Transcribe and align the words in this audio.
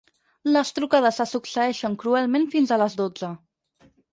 Les 0.55 0.71
trucades 0.77 1.19
se 1.21 1.27
succeeixen 1.33 1.99
cruelment 2.05 2.51
fins 2.57 2.73
a 2.77 2.81
les 2.85 2.97
dotze. 3.03 3.31